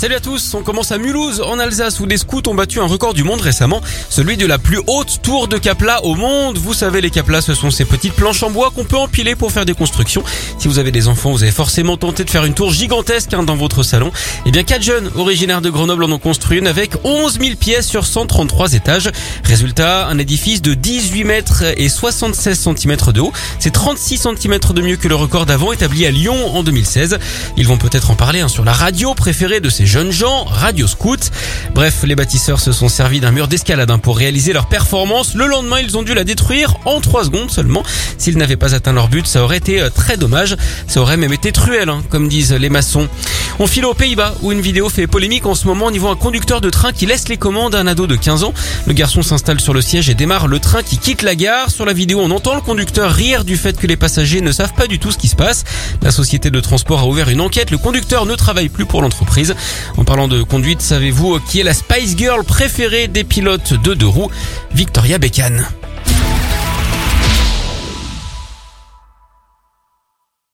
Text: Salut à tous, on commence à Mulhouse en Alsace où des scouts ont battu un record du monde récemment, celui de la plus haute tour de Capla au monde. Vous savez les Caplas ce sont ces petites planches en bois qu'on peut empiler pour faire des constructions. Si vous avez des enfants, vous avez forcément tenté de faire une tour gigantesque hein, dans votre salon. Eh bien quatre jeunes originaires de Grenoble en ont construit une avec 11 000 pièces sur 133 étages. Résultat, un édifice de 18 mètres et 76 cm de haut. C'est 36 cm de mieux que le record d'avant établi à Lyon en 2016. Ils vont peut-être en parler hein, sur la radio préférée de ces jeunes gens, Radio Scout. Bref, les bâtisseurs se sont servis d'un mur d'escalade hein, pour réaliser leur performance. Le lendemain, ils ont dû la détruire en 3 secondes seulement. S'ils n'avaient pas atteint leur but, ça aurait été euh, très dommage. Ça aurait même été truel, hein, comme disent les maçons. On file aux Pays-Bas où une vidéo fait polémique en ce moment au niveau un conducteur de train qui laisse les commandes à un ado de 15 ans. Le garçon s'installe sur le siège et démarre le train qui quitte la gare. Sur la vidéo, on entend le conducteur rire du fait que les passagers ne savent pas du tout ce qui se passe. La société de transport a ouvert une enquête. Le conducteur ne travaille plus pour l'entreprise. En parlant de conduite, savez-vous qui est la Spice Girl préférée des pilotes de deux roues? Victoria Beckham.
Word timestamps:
Salut 0.00 0.14
à 0.14 0.20
tous, 0.20 0.54
on 0.54 0.62
commence 0.62 0.92
à 0.92 0.96
Mulhouse 0.96 1.42
en 1.42 1.58
Alsace 1.58 2.00
où 2.00 2.06
des 2.06 2.16
scouts 2.16 2.40
ont 2.46 2.54
battu 2.54 2.80
un 2.80 2.86
record 2.86 3.12
du 3.12 3.22
monde 3.22 3.42
récemment, 3.42 3.82
celui 4.08 4.38
de 4.38 4.46
la 4.46 4.56
plus 4.56 4.80
haute 4.86 5.20
tour 5.20 5.46
de 5.46 5.58
Capla 5.58 6.02
au 6.04 6.14
monde. 6.14 6.56
Vous 6.56 6.72
savez 6.72 7.02
les 7.02 7.10
Caplas 7.10 7.42
ce 7.42 7.52
sont 7.52 7.70
ces 7.70 7.84
petites 7.84 8.14
planches 8.14 8.42
en 8.42 8.48
bois 8.48 8.72
qu'on 8.74 8.84
peut 8.84 8.96
empiler 8.96 9.34
pour 9.34 9.52
faire 9.52 9.66
des 9.66 9.74
constructions. 9.74 10.24
Si 10.58 10.68
vous 10.68 10.78
avez 10.78 10.90
des 10.90 11.06
enfants, 11.06 11.32
vous 11.32 11.42
avez 11.42 11.52
forcément 11.52 11.98
tenté 11.98 12.24
de 12.24 12.30
faire 12.30 12.46
une 12.46 12.54
tour 12.54 12.72
gigantesque 12.72 13.34
hein, 13.34 13.42
dans 13.42 13.56
votre 13.56 13.82
salon. 13.82 14.10
Eh 14.46 14.50
bien 14.50 14.62
quatre 14.62 14.82
jeunes 14.82 15.10
originaires 15.16 15.60
de 15.60 15.68
Grenoble 15.68 16.04
en 16.04 16.12
ont 16.12 16.18
construit 16.18 16.60
une 16.60 16.66
avec 16.66 16.92
11 17.04 17.38
000 17.38 17.56
pièces 17.56 17.86
sur 17.86 18.06
133 18.06 18.72
étages. 18.72 19.10
Résultat, 19.44 20.06
un 20.06 20.16
édifice 20.16 20.62
de 20.62 20.72
18 20.72 21.24
mètres 21.24 21.64
et 21.76 21.90
76 21.90 22.58
cm 22.58 22.96
de 23.12 23.20
haut. 23.20 23.34
C'est 23.58 23.72
36 23.72 24.16
cm 24.16 24.58
de 24.72 24.80
mieux 24.80 24.96
que 24.96 25.08
le 25.08 25.14
record 25.14 25.44
d'avant 25.44 25.72
établi 25.72 26.06
à 26.06 26.10
Lyon 26.10 26.56
en 26.56 26.62
2016. 26.62 27.18
Ils 27.58 27.68
vont 27.68 27.76
peut-être 27.76 28.10
en 28.10 28.14
parler 28.14 28.40
hein, 28.40 28.48
sur 28.48 28.64
la 28.64 28.72
radio 28.72 29.12
préférée 29.12 29.60
de 29.60 29.68
ces 29.68 29.89
jeunes 29.90 30.12
gens, 30.12 30.44
Radio 30.44 30.86
Scout. 30.86 31.32
Bref, 31.74 32.04
les 32.04 32.14
bâtisseurs 32.14 32.60
se 32.60 32.70
sont 32.70 32.88
servis 32.88 33.18
d'un 33.18 33.32
mur 33.32 33.48
d'escalade 33.48 33.90
hein, 33.90 33.98
pour 33.98 34.16
réaliser 34.16 34.52
leur 34.52 34.66
performance. 34.66 35.34
Le 35.34 35.48
lendemain, 35.48 35.80
ils 35.80 35.98
ont 35.98 36.04
dû 36.04 36.14
la 36.14 36.22
détruire 36.22 36.76
en 36.84 37.00
3 37.00 37.24
secondes 37.24 37.50
seulement. 37.50 37.82
S'ils 38.16 38.38
n'avaient 38.38 38.56
pas 38.56 38.76
atteint 38.76 38.92
leur 38.92 39.08
but, 39.08 39.26
ça 39.26 39.42
aurait 39.42 39.56
été 39.56 39.80
euh, 39.80 39.90
très 39.90 40.16
dommage. 40.16 40.56
Ça 40.86 41.00
aurait 41.00 41.16
même 41.16 41.32
été 41.32 41.50
truel, 41.50 41.88
hein, 41.88 42.04
comme 42.08 42.28
disent 42.28 42.52
les 42.52 42.70
maçons. 42.70 43.08
On 43.62 43.66
file 43.66 43.84
aux 43.84 43.92
Pays-Bas 43.92 44.36
où 44.40 44.52
une 44.52 44.62
vidéo 44.62 44.88
fait 44.88 45.06
polémique 45.06 45.44
en 45.44 45.54
ce 45.54 45.66
moment 45.66 45.86
au 45.86 45.90
niveau 45.90 46.08
un 46.08 46.16
conducteur 46.16 46.62
de 46.62 46.70
train 46.70 46.94
qui 46.94 47.04
laisse 47.04 47.28
les 47.28 47.36
commandes 47.36 47.74
à 47.74 47.78
un 47.80 47.86
ado 47.86 48.06
de 48.06 48.16
15 48.16 48.42
ans. 48.42 48.54
Le 48.86 48.94
garçon 48.94 49.20
s'installe 49.20 49.60
sur 49.60 49.74
le 49.74 49.82
siège 49.82 50.08
et 50.08 50.14
démarre 50.14 50.48
le 50.48 50.58
train 50.58 50.82
qui 50.82 50.96
quitte 50.96 51.20
la 51.20 51.34
gare. 51.34 51.70
Sur 51.70 51.84
la 51.84 51.92
vidéo, 51.92 52.20
on 52.22 52.30
entend 52.30 52.54
le 52.54 52.62
conducteur 52.62 53.12
rire 53.12 53.44
du 53.44 53.58
fait 53.58 53.78
que 53.78 53.86
les 53.86 53.98
passagers 53.98 54.40
ne 54.40 54.50
savent 54.50 54.72
pas 54.72 54.86
du 54.86 54.98
tout 54.98 55.10
ce 55.10 55.18
qui 55.18 55.28
se 55.28 55.36
passe. 55.36 55.64
La 56.00 56.10
société 56.10 56.50
de 56.50 56.58
transport 56.58 57.00
a 57.00 57.06
ouvert 57.06 57.28
une 57.28 57.42
enquête. 57.42 57.70
Le 57.70 57.76
conducteur 57.76 58.24
ne 58.24 58.34
travaille 58.34 58.70
plus 58.70 58.86
pour 58.86 59.02
l'entreprise. 59.02 59.54
En 59.98 60.04
parlant 60.04 60.26
de 60.26 60.42
conduite, 60.42 60.80
savez-vous 60.80 61.38
qui 61.40 61.60
est 61.60 61.64
la 61.64 61.74
Spice 61.74 62.16
Girl 62.16 62.42
préférée 62.44 63.08
des 63.08 63.24
pilotes 63.24 63.74
de 63.74 63.92
deux 63.92 64.06
roues? 64.06 64.30
Victoria 64.72 65.18
Beckham. 65.18 65.66